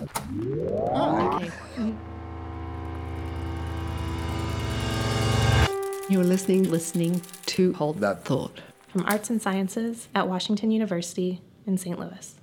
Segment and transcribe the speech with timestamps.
[0.00, 1.50] Oh, okay.
[6.08, 11.78] You're listening, listening to Hold That Thought from Arts and Sciences at Washington University in
[11.78, 11.98] St.
[11.98, 12.34] Louis.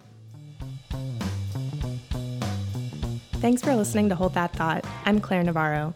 [3.33, 4.85] Thanks for listening to Hold That Thought.
[5.05, 5.93] I'm Claire Navarro.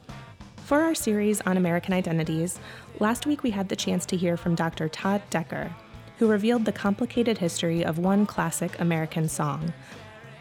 [0.65, 2.59] For our series on American identities,
[2.99, 4.89] last week we had the chance to hear from Dr.
[4.89, 5.73] Todd Decker,
[6.17, 9.73] who revealed the complicated history of one classic American song.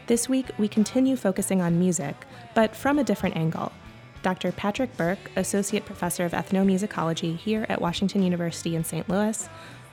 [0.07, 2.15] This week, we continue focusing on music,
[2.55, 3.71] but from a different angle.
[4.23, 4.51] Dr.
[4.51, 9.07] Patrick Burke, Associate Professor of Ethnomusicology here at Washington University in St.
[9.07, 9.47] Louis,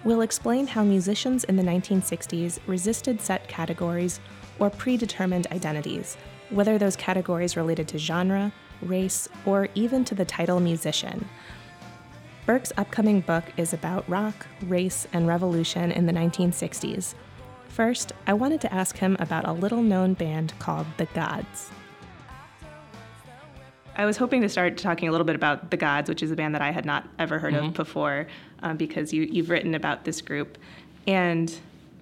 [0.04, 4.20] will explain how musicians in the 1960s resisted set categories
[4.58, 6.16] or predetermined identities,
[6.50, 8.52] whether those categories related to genre,
[8.82, 11.28] race, or even to the title musician.
[12.46, 17.14] Burke's upcoming book is about rock, race, and revolution in the 1960s.
[17.78, 21.68] First, I wanted to ask him about a little known band called The Godz.
[23.94, 26.34] I was hoping to start talking a little bit about The Godz, which is a
[26.34, 27.66] band that I had not ever heard mm-hmm.
[27.66, 28.26] of before,
[28.64, 30.58] um, because you, you've written about this group.
[31.06, 31.56] And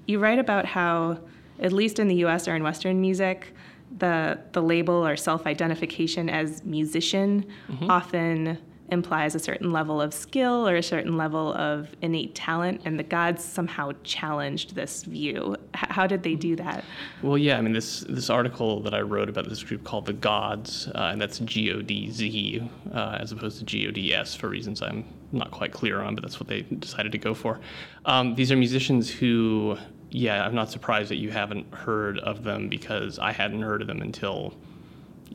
[0.07, 1.19] you write about how,
[1.61, 3.53] at least in the US or in Western music,
[3.99, 7.91] the, the label or self identification as musician mm-hmm.
[7.91, 8.57] often
[8.91, 13.05] implies a certain level of skill or a certain level of innate talent, and the
[13.05, 15.57] Godz somehow challenged this view.
[15.75, 16.85] H- how did they do that?
[17.23, 20.15] Well, yeah, I mean, this this article that I wrote about this group called the
[20.15, 24.15] Godz, uh, and that's G O D Z uh, as opposed to G O D
[24.15, 27.35] S for reasons I'm not quite clear on, but that's what they decided to go
[27.35, 27.59] for.
[28.05, 29.77] Um, these are musicians who,
[30.11, 33.89] yeah, I'm not surprised that you haven't heard of them because I hadn't heard of
[33.89, 34.55] them until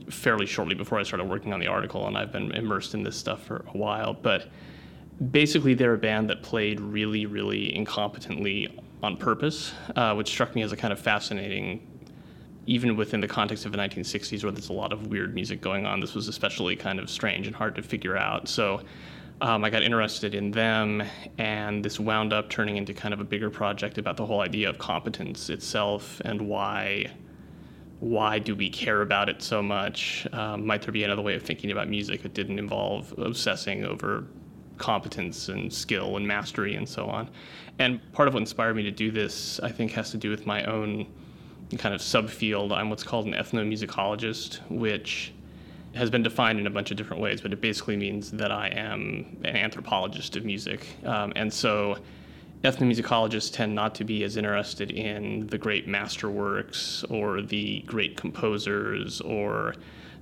[0.09, 3.15] fairly shortly before I started working on the article, and I've been immersed in this
[3.15, 4.13] stuff for a while.
[4.13, 4.49] But
[5.31, 10.61] basically, they're a band that played really, really incompetently on purpose, uh, which struck me
[10.61, 11.87] as a kind of fascinating.
[12.67, 15.85] Even within the context of the 1960s, where there's a lot of weird music going
[15.87, 18.47] on, this was especially kind of strange and hard to figure out.
[18.47, 18.81] So
[19.41, 21.01] um, I got interested in them,
[21.39, 24.69] and this wound up turning into kind of a bigger project about the whole idea
[24.69, 27.07] of competence itself and why
[28.01, 30.27] why do we care about it so much?
[30.33, 34.25] Um, might there be another way of thinking about music that didn't involve obsessing over
[34.79, 37.29] competence and skill and mastery and so on?
[37.77, 40.47] And part of what inspired me to do this, I think, has to do with
[40.47, 41.05] my own
[41.77, 42.71] kind of subfield.
[42.71, 45.31] I'm what's called an ethnomusicologist, which
[45.93, 48.69] has been defined in a bunch of different ways, but it basically means that I
[48.69, 50.87] am an anthropologist of music.
[51.05, 51.97] Um, and so
[52.63, 59.19] ethnomusicologists tend not to be as interested in the great masterworks or the great composers
[59.21, 59.75] or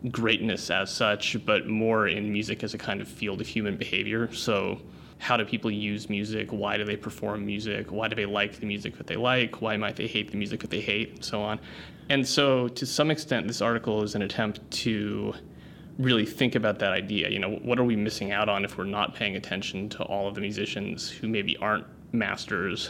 [0.10, 4.32] greatness as such, but more in music as a kind of field of human behavior.
[4.34, 4.80] So,
[5.18, 6.50] how do people use music?
[6.50, 7.92] Why do they perform music?
[7.92, 9.62] Why do they like the music that they like?
[9.62, 11.16] Why might they hate the music that they hate?
[11.16, 11.60] And so on.
[12.08, 15.34] And so, to some extent, this article is an attempt to
[15.98, 17.30] really think about that idea.
[17.30, 20.30] You know, what are we missing out on if we're not paying attention to all
[20.30, 22.90] of the musicians who maybe aren't masters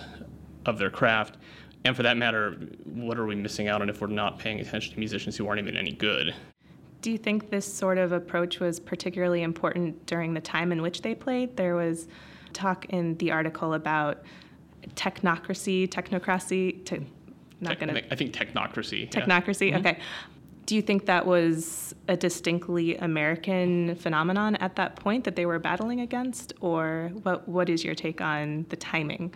[0.66, 1.38] of their craft.
[1.86, 2.52] And for that matter,
[2.86, 5.62] what are we missing out on if we're not paying attention to musicians who aren't
[5.62, 6.36] even any good?
[7.02, 11.02] Do you think this sort of approach was particularly important during the time in which
[11.02, 11.56] they played?
[11.56, 12.08] There was
[12.52, 14.24] talk in the article about
[14.96, 17.02] technocracy, technocracy, to,
[17.62, 18.02] not gonna.
[18.12, 19.10] I think technocracy.
[19.10, 19.70] Technocracy.
[19.70, 19.80] Yeah.
[19.80, 20.02] Mm-hmm.
[20.70, 25.58] Do you think that was a distinctly American phenomenon at that point that they were
[25.58, 27.50] battling against, or what?
[27.50, 29.34] What is your take on the timing?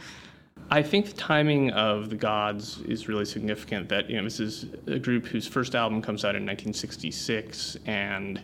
[0.69, 3.89] I think the timing of the Godz is really significant.
[3.89, 8.39] That you know, this is a group whose first album comes out in 1966, and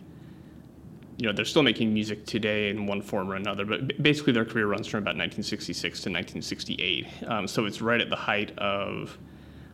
[1.16, 3.64] you know they're still making music today in one form or another.
[3.64, 7.06] But basically, their career runs from about 1966 to 1968.
[7.28, 9.16] Um, so it's right at the height of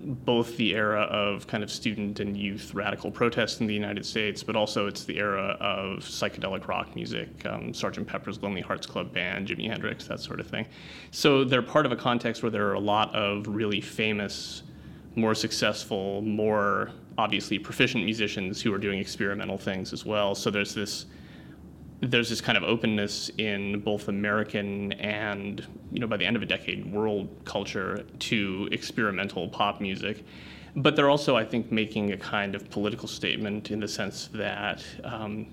[0.06, 4.42] both the era of kind of student and youth radical protest in the United States,
[4.42, 8.06] but also it's the era of psychedelic rock music, um, Sgt.
[8.06, 10.64] Pepper's Lonely Hearts Club Band, Jimi Hendrix, that sort of thing.
[11.10, 14.62] So they're part of a context where there are a lot of really famous,
[15.16, 20.36] more successful, more obviously proficient musicians who are doing experimental things as well.
[20.36, 21.06] So there's this
[22.00, 26.42] there's this kind of openness in both American and, you know, by the end of
[26.42, 30.24] a decade, world culture to experimental pop music.
[30.76, 34.84] But they're also, I think, making a kind of political statement in the sense that
[35.04, 35.46] um,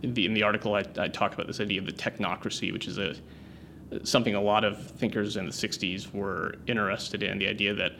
[0.00, 2.96] the, in the article I, I, talk about this idea of the technocracy, which is
[2.96, 3.14] a
[4.04, 7.92] something a lot of thinkers in the 60s were interested in, the idea that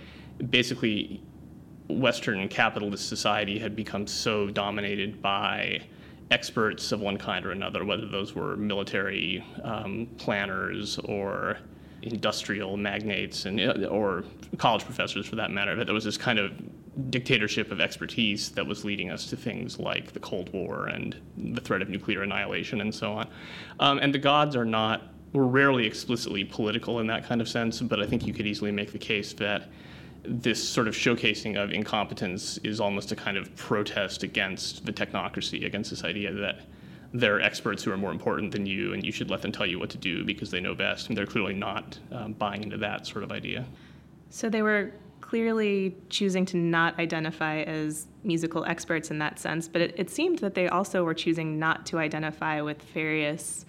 [0.50, 1.20] basically
[1.88, 5.80] Western capitalist society had become so dominated by
[6.30, 11.58] experts of one kind or another, whether those were military um, planners or
[12.02, 14.24] industrial magnates and or
[14.56, 15.76] college professors for that matter.
[15.76, 16.52] That there was this kind of
[17.10, 21.60] dictatorship of expertise that was leading us to things like the Cold War and the
[21.60, 23.28] threat of nuclear annihilation and so on.
[23.78, 27.80] Um, and the Godz are not, were rarely explicitly political in that kind of sense,
[27.80, 29.68] but I think you could easily make the case that
[30.22, 35.64] this sort of showcasing of incompetence is almost a kind of protest against the technocracy,
[35.66, 36.60] against this idea that
[37.12, 39.66] there are experts who are more important than you and you should let them tell
[39.66, 41.08] you what to do because they know best.
[41.08, 43.64] And they're clearly not um, buying into that sort of idea.
[44.28, 49.80] So they were clearly choosing to not identify as musical experts in that sense, but
[49.80, 53.64] it, it seemed that they also were choosing not to identify with various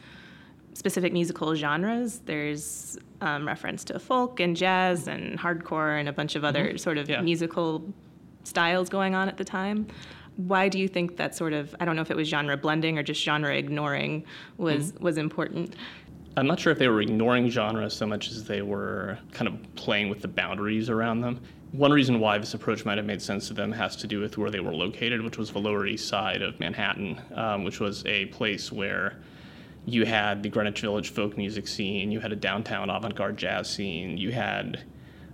[0.74, 2.20] specific musical genres.
[2.26, 6.78] There's um, reference to folk and jazz and hardcore and a bunch of other mm-hmm.
[6.78, 7.22] sort of yeah.
[7.22, 7.94] musical
[8.44, 9.88] styles going on at the time.
[10.38, 12.98] Why do you think that sort of I don't know if it was genre blending
[12.98, 14.24] or just genre ignoring
[14.58, 15.04] was mm-hmm.
[15.04, 15.76] was important?
[16.38, 19.76] I'm not sure if they were ignoring genre so much as they were kind of
[19.76, 21.42] playing with the boundaries around them.
[21.74, 24.38] One reason why this approach might have made sense to them has to do with
[24.38, 28.06] where they were located, which was the Lower East Side of Manhattan, um, which was
[28.06, 29.18] a place where
[29.86, 33.70] you had the Greenwich Village folk music scene, you had a downtown avant garde jazz
[33.70, 34.84] scene, you had,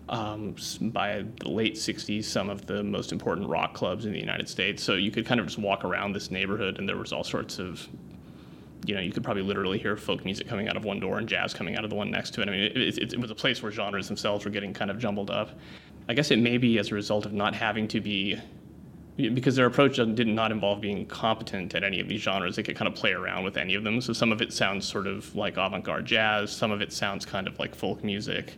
[0.10, 4.48] um, by the late 60s, some of the most important rock clubs in the United
[4.48, 4.82] States.
[4.82, 7.60] So you could kind of just walk around this neighborhood and there was all sorts
[7.60, 7.88] of
[8.86, 11.28] you know, you could probably literally hear folk music coming out of one door and
[11.28, 12.48] jazz coming out of the one next to it.
[12.48, 14.98] I mean, it, it, it was a place where genres themselves were getting kind of
[14.98, 15.60] jumbled up.
[16.08, 18.40] I guess it may be as a result of not having to be,
[19.18, 22.56] because their approach did not involve being competent at any of these genres.
[22.56, 24.00] They could kind of play around with any of them.
[24.00, 27.25] So some of it sounds sort of like avant garde jazz, some of it sounds
[27.25, 28.54] kind of like folk music,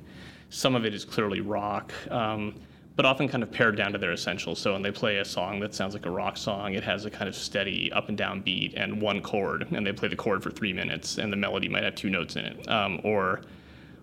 [0.49, 1.93] some of it is clearly rock.
[2.11, 2.55] Um,
[2.99, 4.59] but often kind of pared down to their essentials.
[4.59, 7.09] So when they play a song that sounds like a rock song, it has a
[7.09, 10.43] kind of steady up and down beat and one chord, and they play the chord
[10.43, 12.67] for three minutes, and the melody might have two notes in it.
[12.67, 13.39] Um, or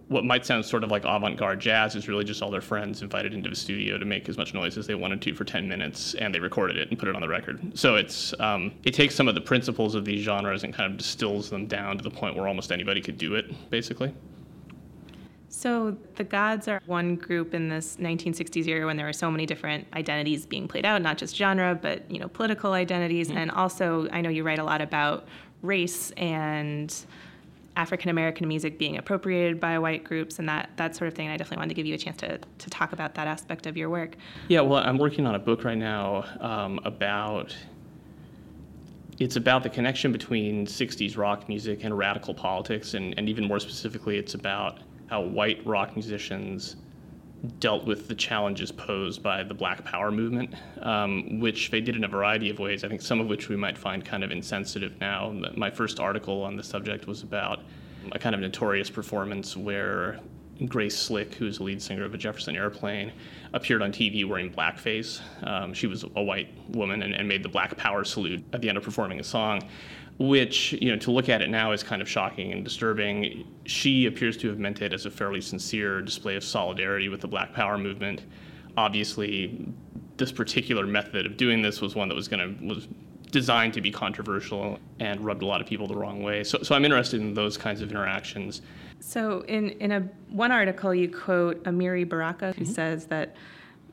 [0.09, 3.35] what might sound sort of like avant-garde jazz is really just all their friends invited
[3.35, 6.15] into the studio to make as much noise as they wanted to for 10 minutes,
[6.15, 7.77] and they recorded it and put it on the record.
[7.77, 10.97] So it's um, it takes some of the principles of these genres and kind of
[10.97, 14.15] distills them down to the point where almost anybody could do it, basically.
[15.49, 19.47] So the Godz are one group in this 1960s era when there were so many
[19.47, 23.39] different identities being played out, not just genre, but you know political identities, mm-hmm.
[23.39, 25.27] and also I know you write a lot about
[25.63, 26.95] race and
[27.77, 31.27] African American music being appropriated by white groups and that that sort of thing.
[31.27, 33.67] And I definitely wanted to give you a chance to to talk about that aspect
[33.67, 34.17] of your work.
[34.49, 37.55] Yeah, well, I'm working on a book right now um, about
[39.19, 43.59] it's about the connection between 60s rock music and radical politics, and, and even more
[43.59, 46.77] specifically, it's about how white rock musicians
[47.59, 52.05] dealt with the challenges posed by the Black Power movement, um, which they did in
[52.05, 52.85] a variety of ways.
[52.85, 55.35] I think some of which we might find kind of insensitive now.
[55.57, 57.61] My first article on the subject was about
[58.13, 60.21] a kind of notorious performance where
[60.67, 63.13] Grace Slick, who's the lead singer of a Jefferson Airplane,
[63.53, 65.21] appeared on TV wearing blackface.
[65.47, 68.69] Um, she was a white woman and, and, made the Black Power salute at the
[68.69, 69.69] end of performing a song
[70.19, 73.47] which, you know, to look at it now is kind of shocking and disturbing.
[73.67, 77.29] She appears to have meant it as a fairly sincere display of solidarity with the
[77.29, 78.23] Black Power movement.
[78.79, 79.67] Obviously,
[80.17, 82.89] this particular method of doing this was one that was going to was
[83.31, 86.43] designed to be controversial and rubbed a lot of people the wrong way.
[86.43, 88.63] So, so I'm interested in those kinds of interactions.
[89.01, 92.73] So, in in a one article, you quote Amiri Baraka, who mm-hmm.
[92.73, 93.37] says that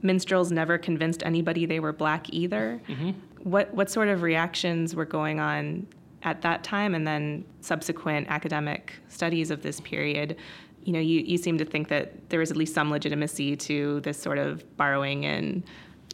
[0.02, 2.82] minstrels never convinced anybody they were black either.
[2.88, 3.12] Mm-hmm.
[3.50, 5.88] What what sort of reactions were going on
[6.24, 10.38] at that time and then subsequent academic studies of this period,
[10.84, 14.00] you know, you, you seem to think that there is at least some legitimacy to
[14.02, 15.64] this sort of borrowing and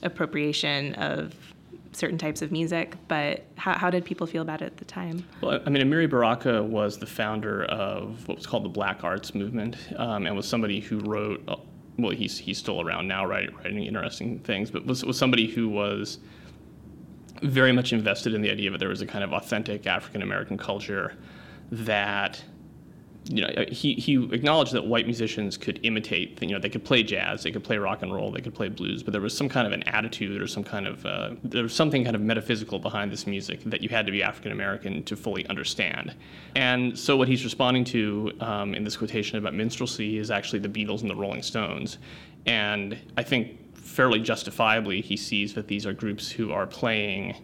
[0.04, 1.36] appropriation of
[1.92, 5.26] certain types of music, but how, how did people feel about it at the time?
[5.42, 9.34] Well, I mean, Amiri Baraka was the founder of what was called the Black Arts
[9.34, 11.44] Movement um, and was somebody who wrote,
[11.98, 15.68] well, he's, he's still around now, right, writing interesting things, but was, was somebody who
[15.68, 16.20] was
[17.42, 20.58] very much invested in the idea that there was a kind of authentic African American
[20.58, 21.14] culture
[21.72, 22.44] that
[23.30, 27.04] you know he, he acknowledged that white musicians could imitate you know they could play
[27.04, 29.48] jazz they could play rock and roll they could play blues but there was some
[29.48, 32.80] kind of an attitude or some kind of uh, there was something kind of metaphysical
[32.80, 36.16] behind this music that you had to be african american to fully understand.
[36.56, 40.70] And so what he's responding to um, in this quotation about minstrelsy is actually the
[40.70, 42.00] beatles and the rolling stones.
[42.46, 47.36] And i think fairly justifiably, he sees that these are groups who are playing.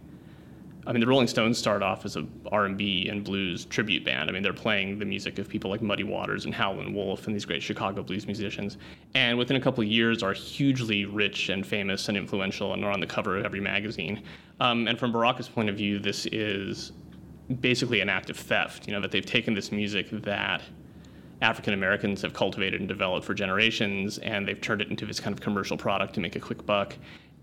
[0.87, 4.29] I mean, the Rolling Stones start off as a R&B and blues tribute band.
[4.29, 7.35] I mean, they're playing the music of people like Muddy Waters and Howlin' Wolf and
[7.35, 8.77] these great Chicago blues musicians.
[9.15, 12.91] And within a couple of years, are hugely rich and famous and influential, and are
[12.91, 14.21] on the cover of every magazine.
[14.59, 16.91] Um, and from Baraka's point of view, this is
[17.59, 18.87] basically an act of theft.
[18.87, 20.61] You know that they've taken this music that
[21.41, 25.33] African Americans have cultivated and developed for generations, and they've turned it into this kind
[25.33, 26.95] of commercial product to make a quick buck.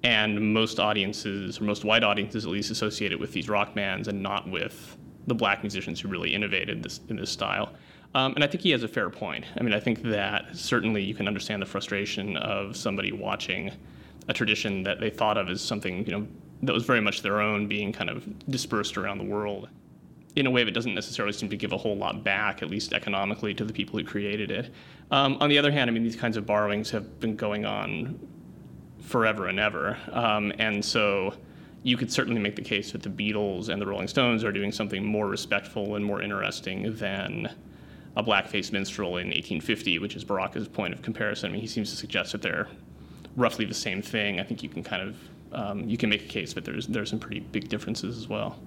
[0.05, 4.09] and most audiences, or most white audiences at least, associate it with these rock bands
[4.09, 4.97] and not with
[5.27, 7.73] the black musicians who really innovated this in this style.
[8.15, 9.45] Um, and I think he has a fair point.
[9.57, 13.71] I mean, I think that certainly you can understand the frustration of somebody watching
[14.29, 16.27] a tradition that they thought of as something, you know,
[16.63, 19.69] that was very much their own being kind of dispersed around the world
[20.37, 22.93] in a way that doesn't necessarily seem to give a whole lot back, at least
[22.93, 24.73] economically, to the people who created it.
[25.11, 28.19] Um, on the other hand, I mean, these kinds of borrowings have been going on
[29.01, 29.99] forever and ever.
[30.11, 31.35] Um, and so
[31.83, 34.73] you could certainly make the case that the Beatles and the Rolling Stones are doing
[34.73, 37.55] something more respectful and more interesting than
[38.17, 41.51] a blackface minstrel in 1850, which is Baraka's point of comparison.
[41.51, 42.69] I mean, he seems to suggest that they're
[43.37, 44.39] roughly the same thing.
[44.39, 45.17] I think you can kind of
[45.53, 48.59] um, you can make a case, but there's there's some pretty big differences as well.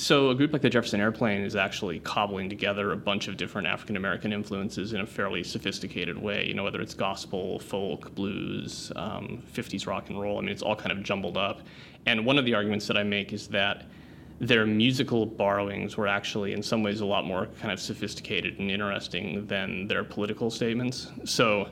[0.00, 3.68] So a group like the Jefferson Airplane is actually cobbling together a bunch of different
[3.68, 6.46] African American influences in a fairly sophisticated way.
[6.46, 10.38] You know, whether it's gospel, folk, blues, um, 50s rock and roll.
[10.38, 11.60] I mean, it's all kind of jumbled up.
[12.06, 13.84] And one of the arguments that I make is that
[14.40, 18.70] their musical borrowings were actually, in some ways, a lot more kind of sophisticated and
[18.70, 21.08] interesting than their political statements.
[21.26, 21.68] So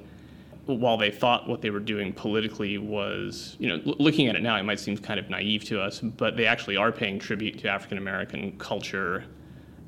[0.75, 4.43] while they thought what they were doing politically was, you know, l- looking at it
[4.43, 7.59] now, it might seem kind of naive to us, but they actually are paying tribute
[7.61, 9.25] to African American culture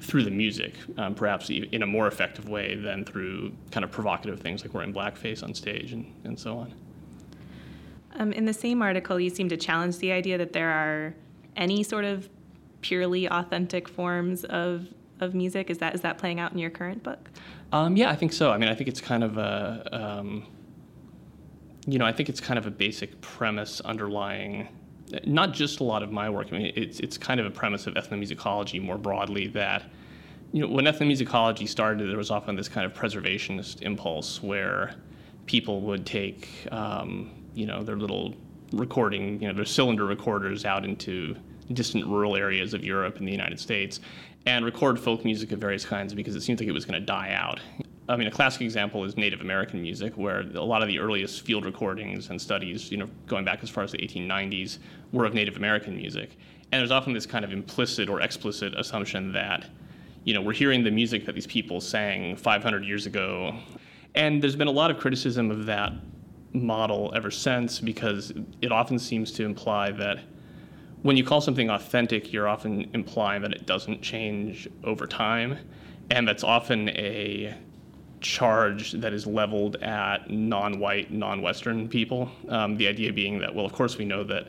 [0.00, 4.40] through the music, um, perhaps in a more effective way than through kind of provocative
[4.40, 6.72] things like wearing blackface on stage and, and so on.
[8.14, 11.14] Um, in the same article, you seem to challenge the idea that there are
[11.56, 12.30] any sort of
[12.80, 14.88] purely authentic forms of
[15.20, 15.68] of music.
[15.68, 17.30] Is that is that playing out in your current book?
[17.72, 18.50] Um, yeah, I think so.
[18.50, 20.46] I mean, I think it's kind of a um,
[21.90, 24.68] you know, I think it's kind of a basic premise underlying
[25.24, 26.48] not just a lot of my work.
[26.52, 29.90] I mean, it's it's kind of a premise of ethnomusicology more broadly that
[30.52, 34.94] you know when ethnomusicology started, there was often this kind of preservationist impulse where
[35.46, 38.34] people would take um, you know their little
[38.72, 41.34] recording, you know, their cylinder recorders out into
[41.72, 44.00] distant rural areas of Europe and the United States
[44.46, 47.04] and record folk music of various kinds because it seemed like it was going to
[47.04, 47.60] die out.
[48.10, 51.42] I mean, a classic example is Native American music, where a lot of the earliest
[51.42, 54.78] field recordings and studies, you know, going back as far as the 1890s,
[55.12, 56.36] were of Native American music.
[56.72, 59.66] And there's often this kind of implicit or explicit assumption that,
[60.24, 63.54] you know, we're hearing the music that these people sang 500 years ago.
[64.16, 65.92] And there's been a lot of criticism of that
[66.52, 70.18] model ever since because it often seems to imply that
[71.02, 75.58] when you call something authentic, you're often implying that it doesn't change over time.
[76.10, 77.56] And that's often a
[78.20, 82.30] charge that is leveled at non-white, non-Western people.
[82.48, 84.48] Um, the idea being that, well, of course, we know that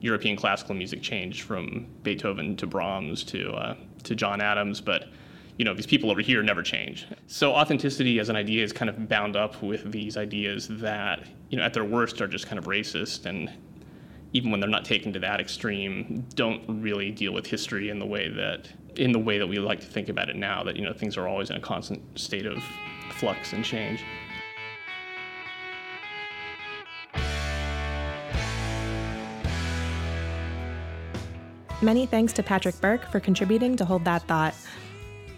[0.00, 5.08] European classical music changed from Beethoven to Brahms to uh, to John Adams, but
[5.56, 7.06] you know these people over here never change.
[7.28, 11.56] So authenticity as an idea is kind of bound up with these ideas that you
[11.56, 13.50] know at their worst are just kind of racist and
[14.32, 18.06] even when they're not taken to that extreme, don't really deal with history in the
[18.06, 20.62] way that in the way that we like to think about it now.
[20.62, 22.62] That you know things are always in a constant state of
[23.12, 24.04] flux and change.
[31.82, 34.54] Many thanks to Patrick Burke for contributing to Hold That Thought.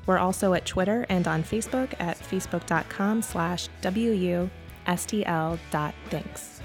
[0.07, 4.49] We're also at Twitter and on Facebook at facebook.com slash WU
[4.87, 6.56] stl.thinks.